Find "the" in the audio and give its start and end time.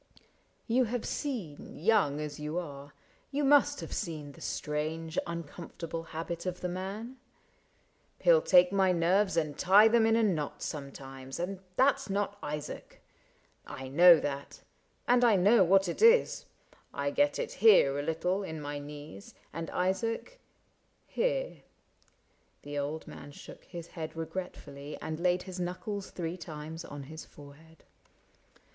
4.31-4.41, 6.61-6.67, 22.63-22.75